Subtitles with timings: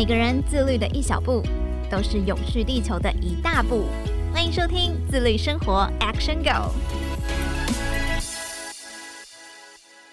[0.00, 1.42] 每个人自律的一小步，
[1.90, 3.84] 都是永续地球的一大步。
[4.32, 6.48] 欢迎收听《自律生活 Action Go》。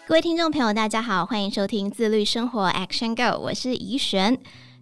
[0.05, 4.37] 各位听众朋友，大家好，欢迎收听《自律生活 Action Go》，我是怡璇。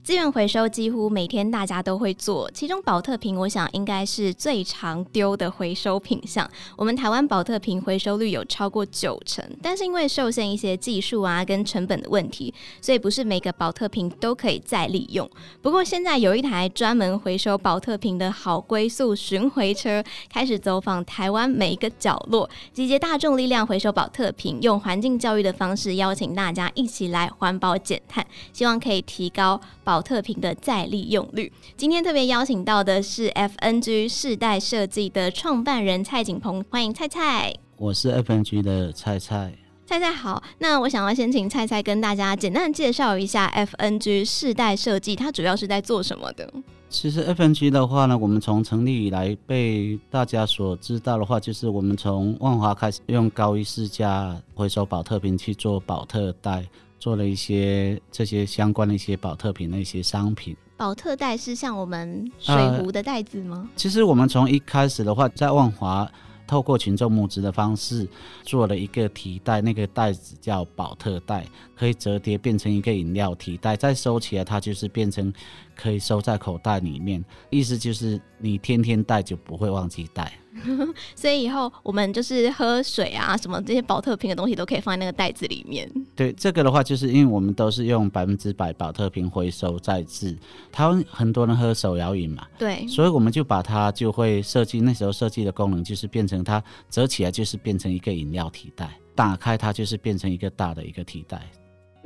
[0.05, 6.47] 资源回收几乎每天大家都会做，其中宝特瓶我想应该是最常丢的回收品项。
[6.77, 15.27] 我们台湾宝特瓶回收率有超过九成，但是因为受限一些技术啊跟成本的问题，所以不是每个宝特瓶都可以再利用。
[15.60, 29.94] 不过现在有一台专门回收宝特瓶的好归宿巡回车开始走访台湾每一个角落，集结大众力量回收宝特瓶，用环境教育的方式邀请大家一起来环保减碳，希望可以提高宝。
[29.95, 31.49] 宝特瓶的再利用率。
[31.77, 37.55] 今天特别邀请到的是 FNG 世代设计的创办人蔡景鹏，欢迎蔡蔡。
[37.77, 39.53] 我是 FNG 的蔡蔡。
[39.85, 46.53] 蔡蔡好，那我想要先请蔡蔡跟大家简单介绍一下 FNG 世代设计，它主要是在做什么的？
[46.89, 56.65] 其实 FNG 的话呢，我们从成立以来被大家所知道的话，就是我们从万华开始用高一世家回收保特瓶去做保特袋。
[57.06, 60.58] 做了一些这些相关的一些保特瓶的一些商品。
[60.75, 63.61] 保特袋是像我们水壶的袋子吗？
[63.64, 66.11] 呃，其实我们从一开始的话，在万华
[66.48, 68.09] 透过群众募资的方式
[68.42, 71.45] 做了一个提袋，那个袋子叫保特袋，
[71.76, 75.31] 可以折叠变成一个饮料提袋，再收起来它就是变成
[75.76, 80.33] 可以收在口袋里面，意思就是你天天带就不会忘记带。
[81.16, 85.89] 所以以后我们就是喝水啊，什么这些保特瓶的东西都可以放在那个袋子里面。
[86.16, 90.38] 对，这个的话，就是因为我们都是用百分之百保特瓶回收再制。
[90.72, 101.42] 台湾很多人喝手摇饮嘛，对，所以我们就把它就会设计，那时候设计的功能就是变成它折起来就是变成一个饮料提袋，打开它就是变成一个大的一个提袋。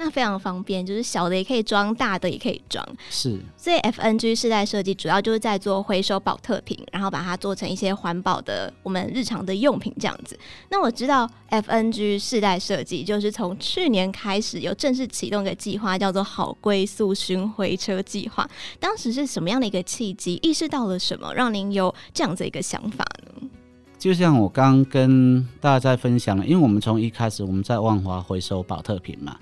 [0.01, 2.81] 那非常方便，就是小的也可以装，大的也可以装。
[3.09, 10.39] 是，所以 FNG 世代设计主要就是在做回收保特瓶，然后把它做成一些环保的我们日常的用品这样子。
[10.69, 18.49] 那我知道 FNG 世代设计就是从去年开始有正式启动一个计划，叫做好归宿巡回车计划。
[18.79, 23.49] 当时是什么样的一个契机，意识到了什么，让您有这样子一个想法呢？
[23.97, 29.37] 就像我刚跟大家在分享了，因为我们从一开始我们在万华回收保特瓶嘛。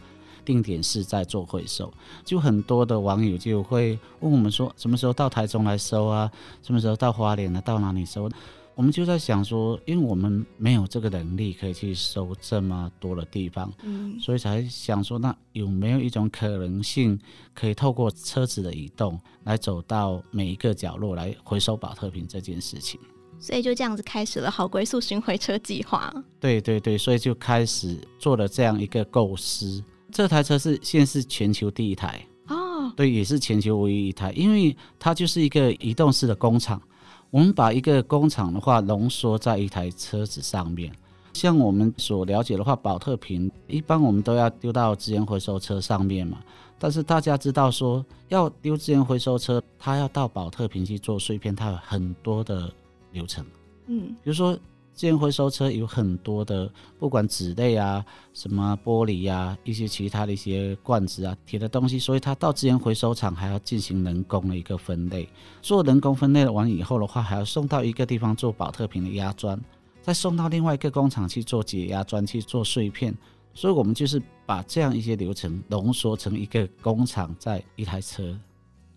[0.47, 1.93] 定点是在做回收，
[2.23, 6.31] 就很多的网友就会问我们说，什么时候到台中来收啊？
[6.63, 7.61] 什么时候到花莲呢？
[7.65, 8.29] 到哪里收？
[8.73, 17.19] 我们就在想说，因为我们没有这个能力可以去收这么多的地方，嗯，所以才想说，那有没有一种可能性，
[17.53, 22.97] 可以透过车子的移动，来走到每一个角落来回收保特瓶这件事情？
[23.39, 26.11] 所以就这样子开始了好归宿巡回车计划。
[26.39, 29.83] 对对对，所以就开始做了这样一个构思。
[30.17, 36.81] 这台车是现在是全球第一台哦，对，也是全球唯一一台，因为它就是一个移动式的工厂。
[37.29, 40.91] 我们把一个工厂的话浓缩在一台车子上面。
[41.33, 46.39] 像我们所了解的话，保特瓶一般我们都要丢到资源回收车上面嘛。
[46.79, 52.73] 但是大家知道说，要丢资源回收车，它要到保特瓶去做碎片，它有很多的
[53.11, 53.45] 流程。
[53.85, 54.57] 嗯，比如说。
[54.97, 58.03] 资源回收车有很多的，不管纸类啊、
[58.33, 65.29] 什么玻璃呀、啊、一些其他的一些罐子啊、铁的东西，所以它到资源回收厂还要进行人工的一个分类。
[65.61, 69.61] 做人工分类完以后的话，还要送到一个地方做宝特瓶的压砖，
[70.01, 73.15] 再送到另外一个工厂去做解压砖去做碎片。
[73.53, 78.35] 所以我们就是把这样一些流程浓缩成一个工厂，在一台车。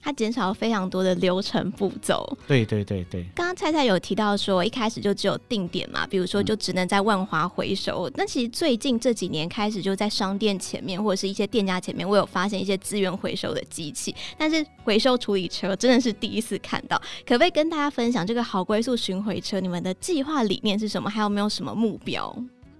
[0.02, 2.36] 它减少了非常多的流程步骤。
[2.46, 3.24] 对对对对。
[3.34, 8.08] 刚刚蔡蔡有提到说，一开始就只有定点嘛，比如说就只能在万华回收。
[8.08, 8.12] 嗯。
[8.16, 16.96] 那其实最近这几年开始，就在商店前面或者是一些店家前面，我有发现一些资源回收的机器，但是回收处理车真的是第一次看到。
[17.26, 21.10] 可不可以跟大家分享这个好归宿巡回车，你们的计划理念是什么？
[21.10, 22.34] 还有没有什么目标？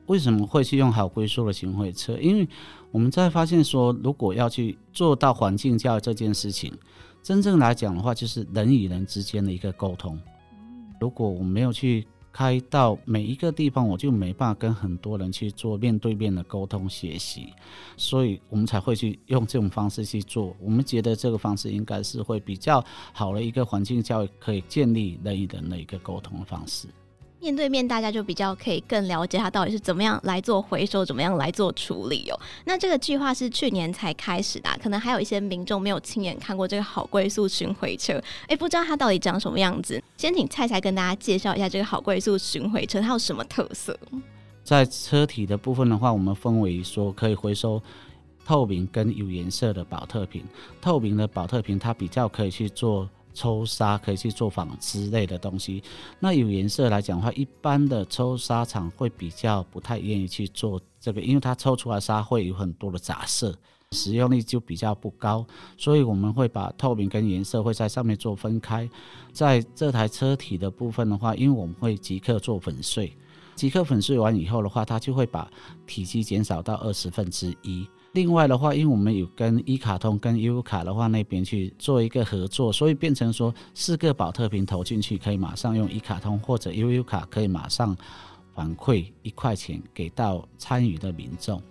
[0.07, 2.17] 为什么会去用好归宿的巡回车？
[2.19, 2.49] 因为
[2.91, 6.73] 我们在发现说，如果要去做到环境教育这件事情。
[7.22, 10.19] 真正来讲的话，就是人与人之间的一个沟通。
[11.01, 17.53] 如果我没有去开到每一个地方，我就没办法跟很多人去做面对面的沟通学习，
[17.97, 20.55] 所以我们才会去用这种方式去做。
[20.61, 26.89] 我们觉得这个方式应该是会比较好的一个环境教育，可以建立人与人的一个沟通的方式。
[27.41, 32.39] 面对面，大家就比较可以更了解它到底是怎么样来做回收，怎么样来做处理哦。
[32.66, 40.03] 那这个计划是去年才开始的，可能还有一些民众没有亲眼看过这个好归宿巡回车，哎，不知道它到底长什么样子。
[40.19, 43.98] 先请蔡蔡跟大家介绍一下这个好归宿巡回车，它有什么特色？
[44.63, 47.83] 在车体的部分的话，我们分为说可以回收。
[48.42, 50.42] 透明跟有颜色的宝特瓶。
[50.81, 53.09] 透明的宝特瓶它比较可以去做
[53.41, 55.83] 抽纱，可以去做纺织类的东西。
[56.19, 63.57] 那有颜色来讲的话，一般的抽纱厂会比较不太愿意去做这个，因为它抽出来纱会有很多的杂色。
[63.92, 65.45] 使用率就比较不高，
[65.77, 68.89] 所以我们会把透明跟颜色会在上面做分开。
[69.33, 73.13] 在这台车体的部分的话，因为我们会即刻做粉碎，
[73.57, 75.51] 即刻粉碎完以后的话，它就会把
[75.89, 77.84] 体积减少到二十分之一。
[78.12, 87.97] 另外的话，因为我们有跟一卡通跟悠游卡的话那边去做一个合作，所以变成说四个宝特瓶投进去，可以马上用一卡通或者悠游卡可以马上
[88.53, 91.62] 反馈一块钱给到参与的民众。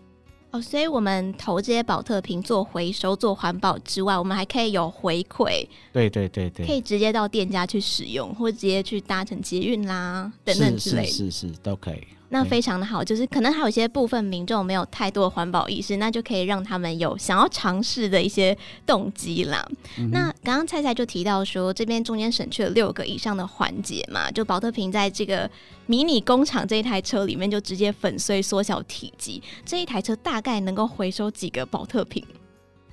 [0.51, 5.67] 哦，所以我们投这些宝特瓶做回收、做环保之外，我们还可以有回馈。
[5.93, 12.01] 对对对对，可以直接到店家去使用，或直接去搭乘捷运啦等等之类的，是是是，都可以。
[12.29, 18.55] 那非常的好，就是可能还有一些部分民众没有太多的环保意识，那就可以让他们有想要尝试的一些
[18.85, 19.67] 动机啦。
[19.97, 25.49] 嗯、那刚刚菜菜就提到说，这边中间省去了六个以上的环节嘛，就保特瓶在这个
[25.87, 32.23] 迷你工厂这一台车里面就直接粉碎缩小体积，这一台车大概能够回收几个保特瓶？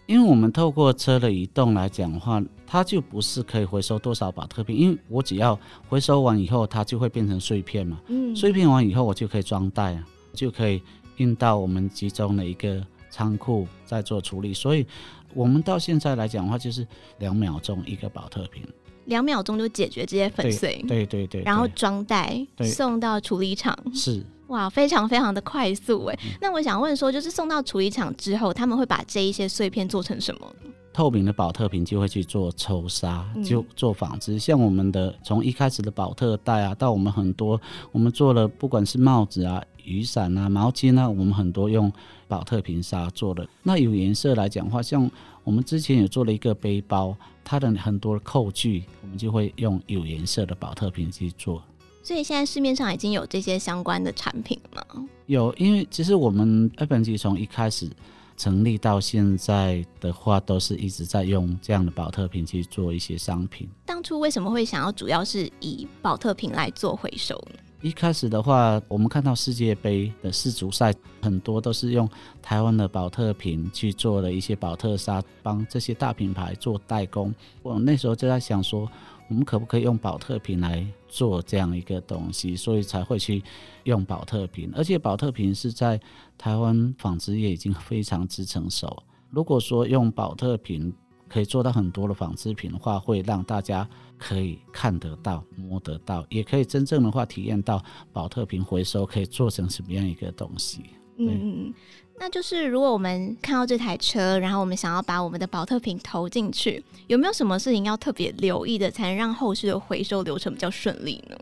[0.06, 5.58] 因为我们透过车的移动来讲的话，它就不是可以回收多少把特瓶，因为我只要
[5.88, 8.00] 回收完以后，它就会变成碎片嘛。
[8.06, 10.80] 嗯，碎片完以后，我就可以装袋啊，就可以
[11.16, 14.54] 运到我们集中的一个仓库再做处理。
[14.54, 14.86] 所以，
[15.34, 16.86] 我们到现在来讲的话，就是
[17.18, 18.62] 两秒钟一个保特瓶，
[19.06, 20.84] 两秒钟就解决这些粉碎。
[20.86, 23.76] 对对对，对，然后装袋送到处理厂。
[23.92, 24.24] 是。
[24.48, 26.18] 哇，非常非常的快速哎！
[26.40, 30.54] 那我想问说，就是送到处理厂之后，他们会把这一些碎片做成什么？
[30.92, 34.38] 透明的宝特瓶就会去做抽纱，就做纺织。
[34.38, 37.60] 像我们的从一开始的宝特袋啊，到我们很多
[37.92, 41.92] 我们做了，不管是帽子啊、雨伞啊、毛巾啊，我们很多用
[42.26, 43.46] 宝特瓶纱做的。
[43.62, 45.10] 那有颜色来讲的话，像
[45.44, 47.14] 我们之前也做了一个背包，
[47.44, 51.62] 它的很多的扣具，我们就会用有颜色的宝特瓶去做。
[52.06, 55.04] 所以现在市面上已经有这些相关的产品了吗？
[55.26, 57.90] 有，因为其实我们 F&G 从一开始
[58.36, 63.68] 成立到现在的话，都是一直在用这样的保特瓶去做一些商品。
[63.84, 67.58] 当初为什么会想要主要是以保特瓶来做回收呢？
[67.82, 72.08] 一开始的话，我们看到世界杯的世足赛，很多都是用
[72.40, 77.34] 台湾的保特瓶去做了一些保特沙，帮这些大品牌做代工。
[77.64, 78.88] 我那时候就在想说，
[79.28, 82.54] 我们可不可以用宝特瓶来做这样一个东西？
[82.54, 83.42] 所以才会去
[83.84, 84.70] 用宝特瓶。
[84.74, 86.00] 而且宝特瓶是在
[86.38, 89.02] 台湾纺织业已经非常之成熟。
[89.30, 90.92] 如果说用宝特瓶
[91.28, 100.84] 可以做到很多的纺织品的话，会让大家可以看得到、摸得到，也可以真正的话体验到宝特瓶回收可以做成什么样一个东西。
[101.18, 101.74] 嗯。
[102.18, 111.36] 那就是如果我们看到这台车，然后我们想要把我们的保特瓶投进去，有没有什么事情要特别留意的，才能让后续的回收流程比较顺利呢？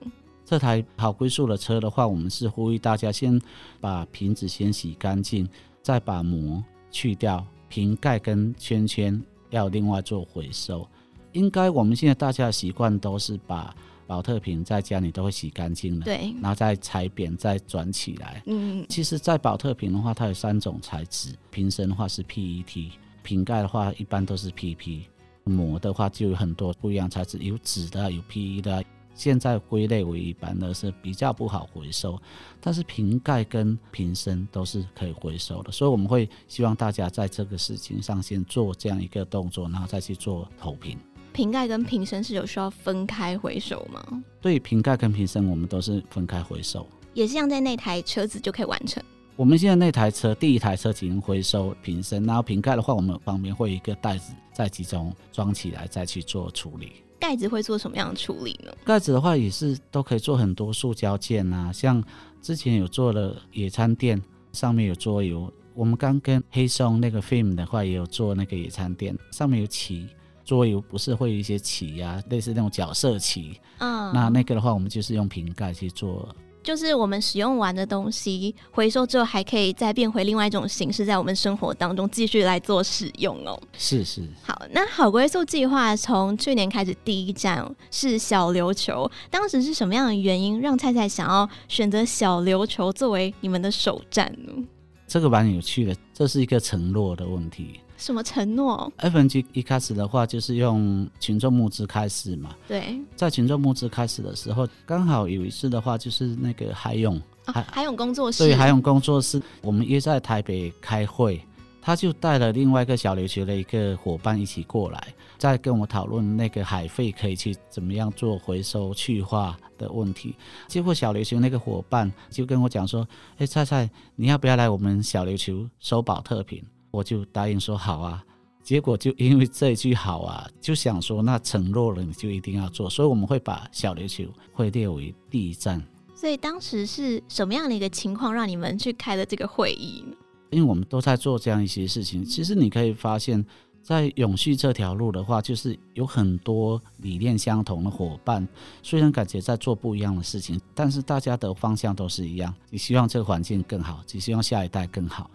[0.45, 3.41] 这台好归宿的车的话，我们是呼吁大家先
[3.81, 5.49] 把瓶子先洗干净，
[5.81, 10.87] 再把膜去掉，瓶盖跟圈圈要另外做回收。
[11.33, 13.75] 应该我们现在大家的习惯都是把。
[14.07, 18.43] 宝特瓶在家里都会洗干净了，对，然后再裁扁，再转起来。
[18.47, 22.91] 嗯，其实，在保特瓶的话，它有三种材质，瓶身的话是 PET，
[23.23, 25.03] 瓶盖的话一般都是 PP，
[25.45, 28.85] 膜的话就有很多不一样材质，有纸的，有 PE 的。
[29.17, 32.21] 现在归类为一般的是比较不好回收，
[32.61, 40.99] 但是瓶盖跟瓶身都是可以回收的，所以我们会希望大家在这个事情上先做这样一个动作，然后再去做投瓶。
[41.35, 44.23] 瓶盖跟瓶身是有需要分开回收吗？
[44.41, 49.03] 对，瓶盖跟瓶身我们都是分开回收，也是像在那台车子就可以完成。
[49.35, 56.93] 我们现在那台车第一台车只能回收瓶身，然后瓶盖的话，我们旁边会有一个袋子再集中装起来，再去做处理。
[57.19, 58.73] 盖子会做什么样的处理呢？
[58.85, 62.01] 盖子的话也是都可以做很多塑胶件啊，像
[62.41, 64.23] 之前有做了野餐垫，
[64.53, 65.53] 上面有桌游。
[65.75, 70.07] 我们刚跟黑松那个 film 的话也有做那个野餐垫，上面有旗。
[70.45, 73.59] 桌游不是会有一些棋呀、啊，类似那种角色棋。
[73.79, 76.29] 嗯，那那个的话，我们就是用瓶盖去做。
[76.63, 83.61] 就是我们使用完的东西回收之后，还可以再变回另外一种形式，在我们生活当中继续来做使用哦。
[83.77, 84.23] 是是。
[84.43, 89.11] 好，那好归宿计划从去年开始，第一站是小琉球。
[89.31, 94.65] 当时是什么样的原因让菜菜想要选择小琉球作为你们的首站呢？
[95.07, 97.79] 这个蛮有趣的，这是一个承诺的问题。
[98.05, 102.55] 什么承诺？FNG 一开始的话就是用群众募资开始嘛。
[102.69, 108.45] 对，在群众募资开始的时候，刚好有一次的话就是那个海勇，啊、海勇工作室。
[108.45, 111.41] 对，海勇工作室，我们约在台北开会，
[111.81, 120.37] 他就带了另外一个小琉球的一个伙伴一起过来，在跟我讨论那个海费可以去怎么样做回收去化的问题。
[120.69, 123.09] 结果小琉球那个伙伴就跟我讲说
[123.39, 126.63] ：“哎，菜菜，你要不要来我们小琉球收宝特瓶？”
[126.95, 128.25] 我就答应说好啊。
[128.63, 134.25] 结果就因为这一句好啊，就想说那承诺了你就一定要做，所以我们会把小琉球
[134.55, 135.83] 会列为第一站。
[136.15, 140.03] 所以当时是什么样的一个情况让你们去开了这个会议？
[140.51, 143.45] 因为我们都在做这样一些事情，其实你可以发现，
[143.83, 148.49] 在永续这条路的话，就是有很多理念相同的伙伴，
[148.83, 155.31] 虽然感觉在做不一样的事情，但是大家的方向都是一样，你希望这个环境更好，只希望下一代更好。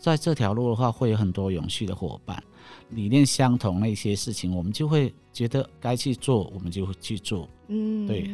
[0.00, 2.42] 在这条路的话，会有很多永续的伙伴，
[2.88, 7.48] 理念相同的一些事情，我们就会觉得该去做，我们就会去做。
[7.68, 8.28] 嗯，对。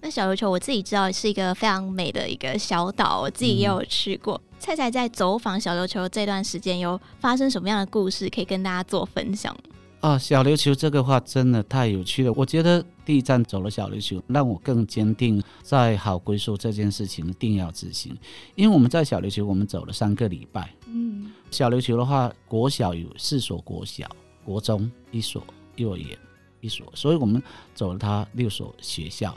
[0.00, 4.36] 那小琉球我自己知道是一个非常美的一个小岛，我自己也有去过。
[4.36, 9.54] 嗯菜菜在走访小琉球这段时间，有发生什么样的故事可以跟大家做分享？
[10.00, 12.32] 啊，小琉球这个话真的太有趣了。
[12.34, 18.14] 我觉得第一站走了小琉球，让我更坚定在好归宿这件事情一定要执行。
[18.56, 20.74] 因为我们在小琉球，我们走了三个礼拜。
[20.86, 24.10] 嗯，小琉球的话，国小有四所国小，
[24.44, 25.40] 国中一所，
[25.76, 26.18] 幼儿园
[26.60, 27.40] 一所，所以我们
[27.76, 29.32] 走了它六所学校，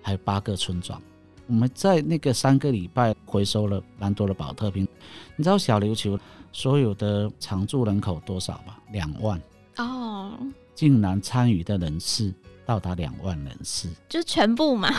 [0.00, 1.02] 还有八个村庄。
[1.48, 4.86] 我们在那个三个礼拜回收了蛮多的保特瓶，
[5.34, 6.16] 你知道小琉球
[6.52, 8.76] 所有的常住人口多少吗？
[8.92, 9.40] 两万
[9.78, 10.38] 哦，
[10.74, 12.32] 竟然参与的人次
[12.68, 14.90] 到达两万人次，就全部嘛？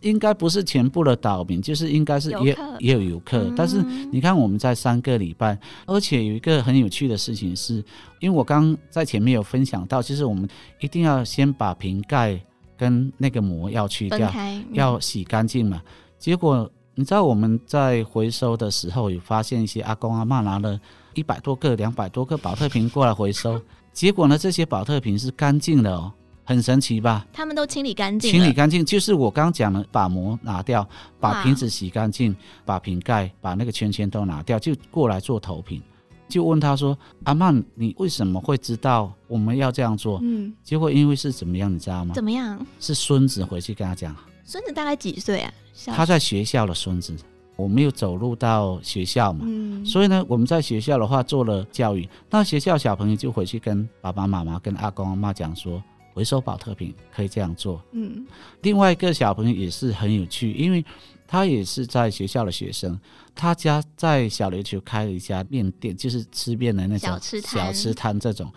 [0.00, 3.42] 应该不是全部的岛民，就是应该是也也有游客。
[3.42, 7.84] 嗯、但是你看我们在三个礼拜，而且有一个很有趣的事情是，
[8.20, 10.48] 因为我刚在前面有分享到，就是我们
[10.80, 12.40] 一定要先把瓶盖。
[12.80, 15.82] 跟那个膜要去掉，嗯、要洗干净嘛。
[16.18, 20.80] 结果你知道我们在回收的时候，有发现一些阿公阿嬷拿了
[21.12, 23.60] 一百多个、两百多个宝特瓶过来回收。
[23.92, 26.10] 结果呢，这些宝特瓶是干净的哦，
[26.50, 27.24] 很神奇吧？
[27.32, 30.84] 他们都清理干净，清理干净就是我刚讲的，把膜拿掉，
[31.20, 35.80] 把瓶子洗干净，把瓶盖、把那个圈圈都拿掉，就过来做投屏。
[36.28, 42.12] 就问他说：“阿曼，你为什么会知道我们要这样做？”嗯，结果因为是怎么样，你知道吗？
[42.16, 42.66] 怎么样？
[42.80, 44.12] 是孙子回去跟他讲。
[44.44, 45.52] 孙子大概几岁啊？
[45.86, 47.14] 他在学校的孙子，
[47.54, 55.80] 我没有走路到学校嘛，嗯，所以呢，我们在学校的话做了教育，那学校小朋友就回去跟爸爸妈妈、跟阿公阿妈讲说，
[56.20, 57.82] 回收宝特瓶可以这样做。
[57.92, 58.26] 嗯，
[58.60, 60.84] 另外一个小朋友也是很有趣，因为。
[61.32, 62.98] 他也是在学校的学生，
[63.36, 67.08] 他家在小琉球开了一家面店，就是吃面的那种
[67.46, 68.18] 小吃摊。
[68.18, 68.52] 这种，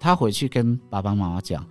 [0.00, 1.64] 他回去跟爸爸妈妈讲，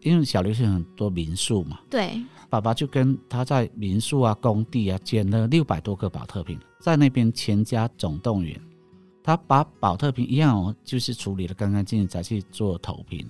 [0.00, 8.60] 因为小琉球很多民宿嘛，对，爸爸就跟他在民宿啊、工地啊捡了六百多个宝特瓶，在那边全家总动员，
[9.22, 13.24] 他把宝特瓶一样哦，就是处理的干干净净，才去做投瓶，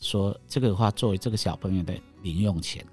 [0.00, 2.84] 说这个的话作为这个小朋友的零用钱。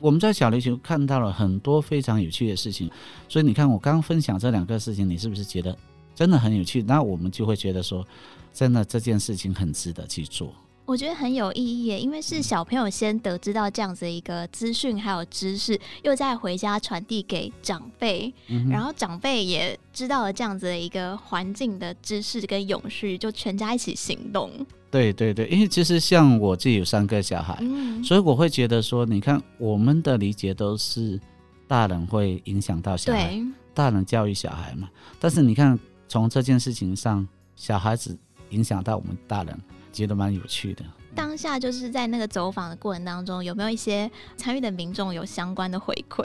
[0.00, 2.90] 我们在小琉球看到了很多非常有趣的事情，
[3.28, 5.74] 所以你看我刚刚分享这两个事情，你是不是觉得
[6.14, 6.82] 真的很有趣？
[6.82, 8.06] 那我们就会觉得说，
[8.52, 10.52] 真的这件事情很值得去做。
[10.86, 24.50] 我觉得很有意义耶，因为是小朋友先得知到这样子的一个资讯还有知识，又再回家传递给长辈，嗯、然后长辈也知道了这样子的一个环境的知识跟永续，就全家一起行动。
[24.94, 31.20] 对对对，因为其实像我自己有三个小孩，嗯、所以我会觉得说，你看我们的理解都是
[31.66, 33.36] 大人会影响到小孩，
[33.74, 34.88] 大人教育小孩嘛。
[35.18, 38.16] 但是你看从这件事情上，小孩子
[38.50, 39.60] 影响到我们大人，
[39.92, 40.84] 觉得蛮有趣的。
[41.12, 46.24] 当下就是在那个走访的过程当中，有没有一些参与的民众有相关的回馈？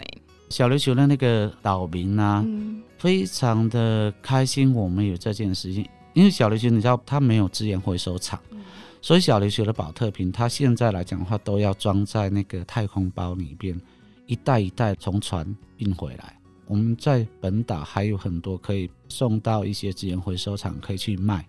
[0.52, 5.88] 小琉球的那个岛民啊，嗯、非常的开心，我们有这件事情。
[6.20, 8.60] 因为小琉球你知道它没有资源回收厂，嗯、
[9.02, 13.80] 所以小琉球的宝特瓶，它现在来讲的话，都要装在那个太空包里边，
[14.26, 15.48] 一袋一袋从船
[15.78, 16.38] 运回来。
[16.68, 21.46] 我们在本岛还有很多可以送到一些资源回收厂可以去卖，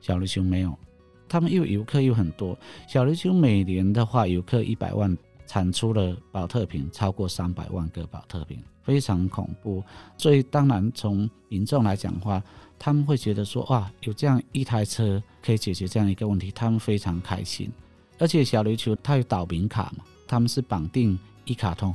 [0.00, 0.72] 小琉球没有。
[1.28, 9.82] 他们又游客又很多，小琉球每年的话游客一百万，产出了宝特瓶超过三百万个宝特瓶，非常恐怖。
[10.16, 12.40] 所以当然从民众来讲的话，
[12.84, 17.70] 他们会觉得说哇，有这样一台车可以解决这样一个问题，他们非常开心。
[18.18, 21.94] 而且小琉球它有岛民卡嘛，他们是绑定一卡通，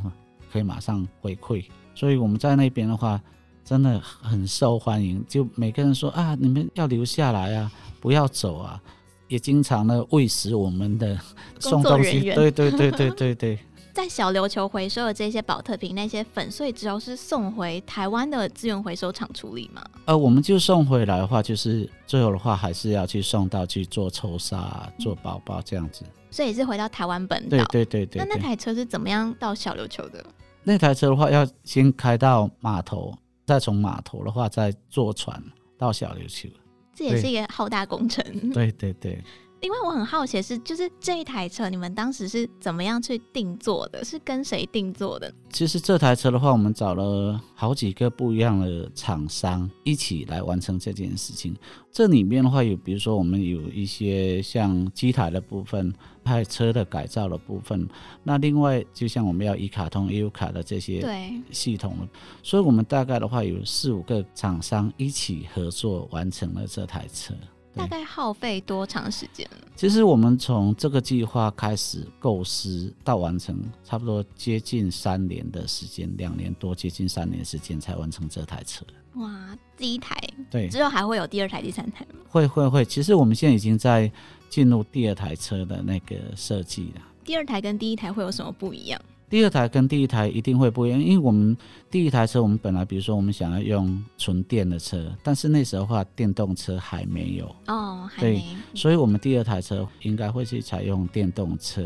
[0.49, 1.65] 可以马上回馈。
[1.93, 3.21] 所以我们在那边的话，
[3.65, 5.21] 真的很受欢迎。
[5.27, 8.81] 就每个人说啊，你们要留下来啊，不要走啊，
[9.27, 11.19] 也经常呢喂食我们的
[11.59, 12.21] 送东西。
[12.33, 13.59] 对对对对对对。
[13.97, 19.83] 在小琉球回收的这些宝特瓶，那些粉碎之后是送回台湾的资源回收厂处理吗？
[20.05, 26.05] 呃，我们就送回来的话，就是最后的话还是要去送到去做抽沙、做包包这样子。
[26.29, 27.57] 所以是回到台湾本岛。
[27.65, 28.23] 对对对对。
[28.23, 30.23] 那那台车是怎么样到小琉球的？
[30.63, 33.11] 那台车的话，要先开到码头，
[33.47, 35.41] 再从码头的话再坐船
[35.75, 36.47] 到小琉球。
[36.93, 38.23] 这也是一个浩大工程。
[38.51, 39.23] 对对对。
[39.59, 44.05] 另外，我很好奇的是，就是这一台车，你们当时是怎么样去定做的？
[44.05, 45.33] 是跟谁定做的？
[45.49, 51.55] 其实这台车的话，我们找了好几个不一样的厂商一起来完成这件事情。
[51.91, 55.91] 这里面的话，有比如说我们有一些像机台的部分，
[56.23, 57.87] 还有车的改造的部分。
[58.23, 61.03] 那另外，就像我们要一卡通、EUCA 卡的这些
[61.49, 62.07] 系统，
[62.43, 67.33] 所以我们大概的话有四五个厂商一起合作完成了这台车。
[67.77, 69.47] 大概耗费多长时间？
[69.75, 78.83] 其实我们从这个计划开始构思到完成，差不多接近三年的时间，两年多，接近三年时间才完成这台车。
[79.15, 80.15] 哇，第一台，
[80.49, 82.19] 对，之后还会有第二台、第三台吗？
[82.29, 82.83] 会会会。
[82.83, 84.11] 其实我们现在已经在
[84.49, 87.01] 进入第二台车的那个设计了。
[87.23, 89.01] 第二台跟第一台会有什么不一样？
[89.29, 91.55] 第二台跟第一台一定会不一样，因为我们
[91.91, 97.53] 第一台车，我们本来比如说我们想要用纯电的车，但是那时候的话电动车还没有。
[97.67, 98.41] 哦，对，
[98.73, 101.83] 所以我们第二台车应该会去采用电动车，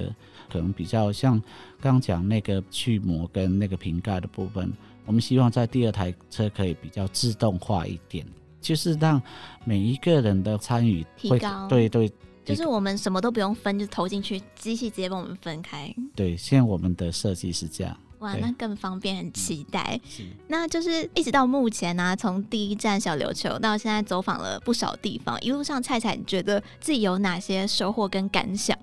[0.51, 1.41] 可能比较像
[1.79, 4.71] 刚讲那个去膜跟那个瓶盖的部分，
[5.05, 8.24] 我们希望在第二台车可以比较自动化一点，
[8.62, 9.19] 就是让
[9.65, 12.12] 每一个人的参与会对对。
[12.55, 15.93] 就是我们什么都不用分，就投进去，机器直接帮我们分开。
[16.15, 17.98] 对，现在我们的设计是这样。
[18.20, 20.00] 哇，那更方便，很期待。
[20.08, 28.77] 是，那就是一直到目前呢、啊，从第一站小琉球到现在走访了不少地方，一路上菜菜你觉得自己有哪些收获跟感想？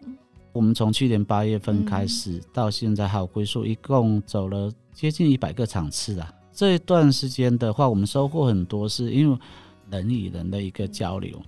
[0.53, 6.35] 我们从去年八月份开始、嗯、到现在，还有归宿，一共走了接近一百个场次啊。
[6.53, 9.39] 这一段时间的话，我们收获很多，是因为
[9.89, 11.41] 人与人的一个交流。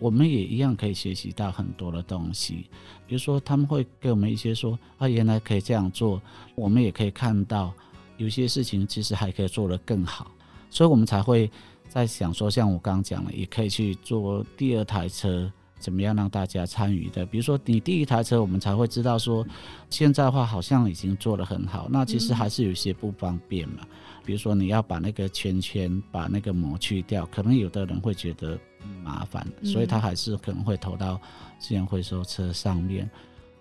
[0.00, 2.66] 我们也一样可以学习到很多的东西，
[3.06, 6.20] 比如说他们会给我们一些说啊，原来可以这样做，
[6.56, 7.72] 我们也可以看到
[8.16, 10.30] 有些事情其实还可以做得更好，
[10.70, 11.48] 所以我们才会
[11.88, 17.26] 在想说，像我刚讲的，也可以去做第二台车，怎么样让大家参与的。
[17.26, 19.44] 比如说你第一台车，我们才会知道说，
[19.88, 23.82] 现在的话好像已经做得很好，那其实还是有些不方便嘛。
[24.24, 28.56] 比如说你要把那个圈圈把那个膜去掉，可能有的人会觉得。
[29.04, 31.20] 麻烦，所以他还是可能会投到
[31.58, 33.08] 资源回收车上面，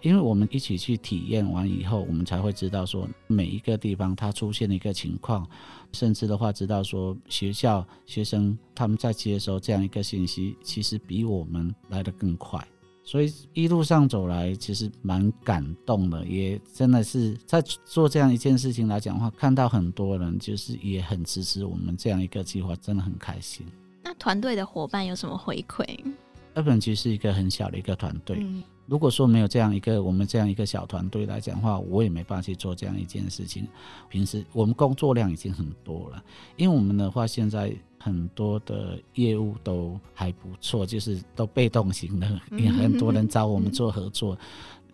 [0.01, 5.47] 因为我们一起去体验完以后，我们才会知道说每一个地方它出现的一个情况，
[5.91, 12.65] 甚至的话知道说学校学生他们在接收这样一个信息，其实比我们来得更快，
[13.03, 23.65] 所以一路上走来其实蛮感动的，也真的是在做这样一件事情来讲的话，看到很多人就是也很支持我们这样一个计划，真的很开心。
[24.01, 25.85] 那团队的伙伴有什么回馈？
[26.55, 28.37] 日本其实是一个很小的一个团队。
[28.39, 33.67] 嗯，如果说没有这样一个我们这样一个小团队来讲的话，我也没办法去做这样一件事情。
[34.09, 36.23] 平时我们工作量已经很多了，
[36.55, 44.33] 因为我们的话现在很多的业务都还不错，就是都被动型的，也很多人找我们做合作。
[44.35, 44.37] 嗯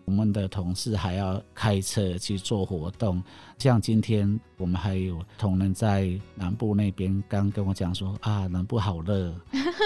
[0.06, 3.20] 我们的同事还要开车去做活动，
[3.58, 9.34] 像今天我们还有同仁在南部那边刚跟我讲说啊，南部好热，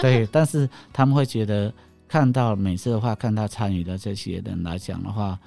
[0.03, 1.73] 对，但是他们会觉得
[2.11, 5.39] 看到每次的话，看他参与的这些人来讲的话，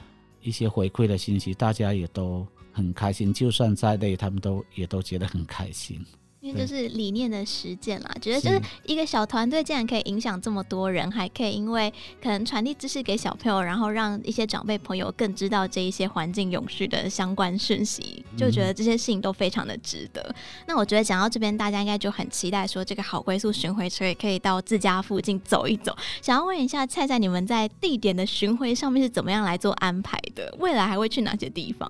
[0.42, 6.00] 一些回馈的信息，大家也都很开心，就算再累，他们都也都觉得很开心。
[6.44, 11.90] 因为就是理念的实践啦，觉得就是一个小团队竟然可以影响这么多人，还可以因为
[12.22, 20.22] 可能传递知识给小朋友，然后让一些长辈朋友更知道这一些环境永续的相关讯息，就觉得这些事情都非常的值得。
[20.22, 20.36] 嗯、
[20.68, 25.96] 那我觉得讲到这边，大家应该就很期待说这个好归宿巡回车也可以到自家附近走一走。
[26.22, 30.54] 想要问一下菜菜，你们在地点的巡回上面是怎么样来做安排的？
[30.60, 31.90] 未来还会去哪些地方？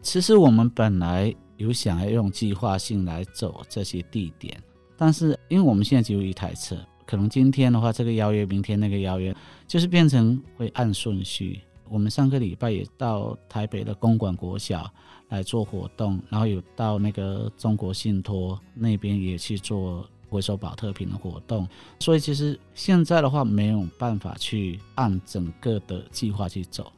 [0.00, 1.34] 其实我们本来。
[1.56, 4.60] 有想要用计划性来走这些地点，
[4.96, 9.34] 但是因为我们现在只有一台车，可能今天的话这个邀约，明天那个邀约，
[9.66, 11.60] 就是变成会按顺序。
[11.88, 14.90] 我们上个礼拜也到台北的公馆国小
[15.28, 21.68] 来做活动，然后有到那个中国信托那边也去做回收宝特瓶的活动，
[22.00, 26.90] 所以其实现在的话没有办法去按整个的计划去走，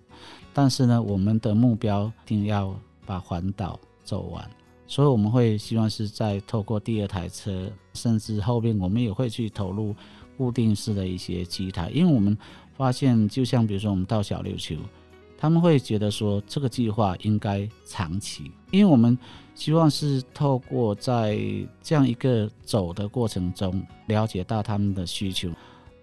[0.54, 3.78] 但是呢，我们的目标一定要把环岛。
[4.06, 4.48] 走完，
[4.86, 9.94] 所以我们会希望是在透过第二台车，甚至后面我们也会去投入
[10.38, 12.38] 固定式的一些机台，因为我们
[12.74, 14.76] 发现，就像比如说我们到小琉球，
[15.36, 19.18] 他们会觉得说这个计划应该长期，因为我们
[19.54, 21.38] 希望是透过在
[21.82, 25.50] 这样一个走的过程中，了解到他们的需求，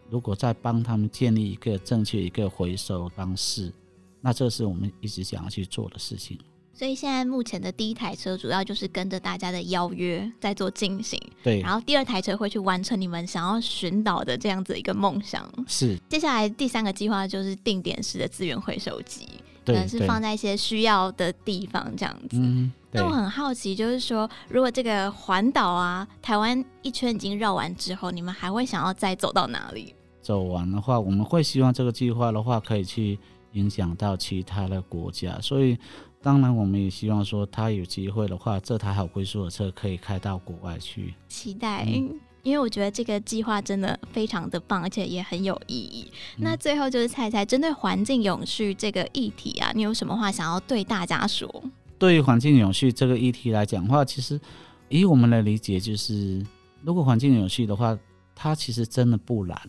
[0.10, 3.72] 如果再帮他们建立一个正确一个回收方式，
[4.20, 6.38] 那这是我们一直想要去做的事情。
[6.74, 11.62] 所以现在目前的第一台车主要就是跟着大家的邀约在做进行，对。
[11.62, 15.48] 然后第二台车会去完成你们想要寻岛的这样子一个梦想。
[15.68, 15.98] 是。
[16.10, 19.28] 接下来第三个计划就是定点式的资源回收机，
[19.64, 22.38] 对，可能是放在一些需要的地方这样子。
[22.40, 22.72] 嗯。
[22.96, 29.96] 那我很好奇，就是说，如果这个环岛啊，台湾一圈已经绕完之后，你们还会想要再走到哪里？
[30.22, 33.18] 走完的话，我们会希望这个计划的话可以去
[33.54, 35.78] 影响到其他的国家，所以。
[36.26, 41.14] 当然，我们也希望说，他有机会的话，这台好归宿的车可以开到国外去。
[41.28, 46.10] 期待，嗯、因为我觉得这个计划真的非常的棒，而且也很有意义。
[46.38, 51.62] 嗯、那最后就是菜菜，针对环境永续这个议题啊，你有什么话想要对大家说？
[52.00, 54.40] 对于环境永续这个议题来讲的话，其实
[54.88, 56.42] 以我们的理解，就是
[56.84, 58.00] 如果环境永续的话，
[58.34, 59.60] 它其实真的不难。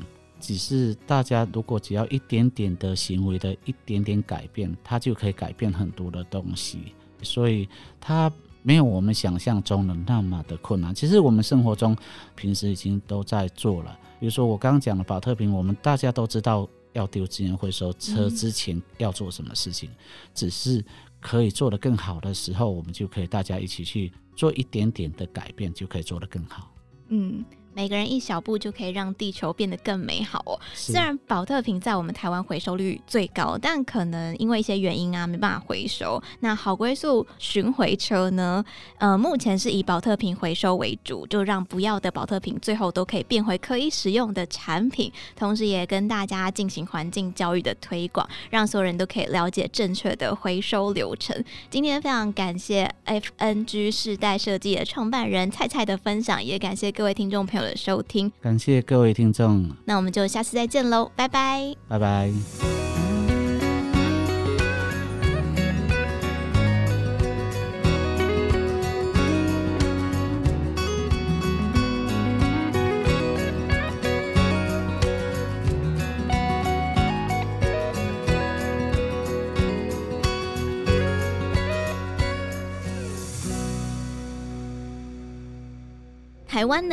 [0.45, 6.93] 只是大家如果只要一点点的行为的一点点改变，它就可以改变很多的东西。
[7.23, 7.67] 所以
[7.99, 8.31] 它
[8.63, 10.95] 没有我们想象中的那么的困难。
[10.95, 11.97] 其实我们生活中
[12.35, 13.99] 平时已经都在做了。
[14.21, 19.89] 比如说我刚刚讲的保特瓶，我们大家都知道要丢资源回收车之前要做什么事情，
[20.35, 20.85] 只是
[21.21, 26.71] 可以做得更好的时候，我们就可以大家一起去做一点点的改变，就可以做得更好。
[27.09, 27.43] 嗯。
[27.75, 30.59] 每个人一小步就可以让地球变得更美好哦。
[30.73, 36.23] 虽然保特瓶在我们台湾回收率最高，但可能因为一些原因啊，没办法回收。
[36.41, 38.65] 那好归宿巡回车呢？
[38.99, 45.13] 呃，目前是以保特瓶回收为主，就让不要的保特瓶最后都可以变回可以使用的产品。
[45.35, 51.43] 同时，也跟大家进行环境教育的推广，让所有人都可以了解正确的回收流程。
[51.69, 63.14] 今天非常感谢 FNG 世代设计的创办人菜菜的分享，也感谢各位听众朋友的收听，感谢各位听众，那我们就下次再见喽，拜拜，拜拜。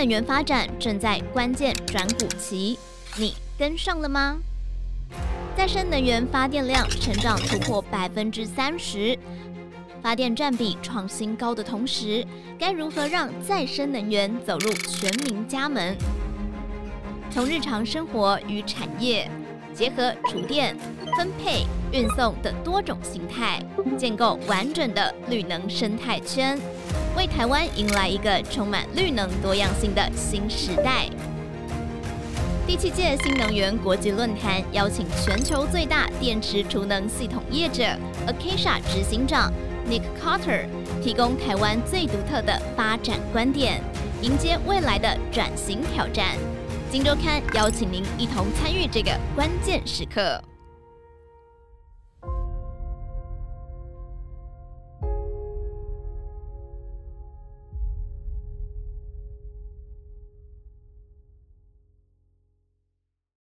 [0.02, 2.76] 能源发展正在关键转股期，
[3.18, 4.40] 你跟上了吗？
[5.56, 9.16] 再生能源发电量成长突破百分之三十，
[10.02, 12.26] 发电占比创新高的同时，
[12.58, 15.96] 该如何让再生能源走入全民家门？
[17.30, 19.30] 从日常生活与产业
[19.72, 20.76] 结合储电、
[21.16, 23.64] 分配、运送等多种形态，
[24.00, 26.60] 建构完整的绿能生态圈。
[27.16, 31.08] 为台湾迎来一个充满绿能多样性的新时代。
[32.68, 37.84] 第七届新能源国际论坛邀请全球最大电池储能系统业者
[38.28, 39.52] Acacia 执行长
[39.90, 40.66] Nick Carter，
[41.04, 43.82] 提供台湾最独特的发展观点，
[44.22, 46.38] 迎接未来的转型挑战。
[46.90, 50.51] 金周刊邀请您一同参与这个关键时刻。